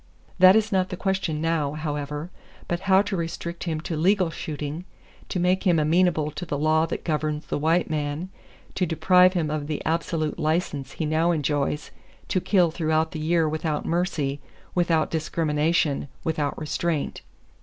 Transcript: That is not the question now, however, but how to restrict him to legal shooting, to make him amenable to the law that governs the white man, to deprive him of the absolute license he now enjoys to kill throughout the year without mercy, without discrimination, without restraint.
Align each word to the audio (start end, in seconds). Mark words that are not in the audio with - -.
That 0.39 0.55
is 0.55 0.71
not 0.71 0.89
the 0.89 0.97
question 0.97 1.41
now, 1.41 1.73
however, 1.73 2.31
but 2.67 2.79
how 2.89 3.03
to 3.03 3.15
restrict 3.15 3.65
him 3.65 3.79
to 3.81 3.95
legal 3.95 4.31
shooting, 4.31 4.85
to 5.29 5.39
make 5.39 5.61
him 5.67 5.77
amenable 5.77 6.31
to 6.31 6.43
the 6.43 6.57
law 6.57 6.87
that 6.87 7.03
governs 7.03 7.45
the 7.45 7.59
white 7.59 7.87
man, 7.87 8.29
to 8.73 8.87
deprive 8.87 9.33
him 9.33 9.51
of 9.51 9.67
the 9.67 9.79
absolute 9.85 10.39
license 10.39 10.93
he 10.93 11.05
now 11.05 11.29
enjoys 11.29 11.91
to 12.29 12.41
kill 12.41 12.71
throughout 12.71 13.11
the 13.11 13.19
year 13.19 13.47
without 13.47 13.85
mercy, 13.85 14.41
without 14.73 15.11
discrimination, 15.11 16.07
without 16.23 16.57
restraint. 16.57 17.21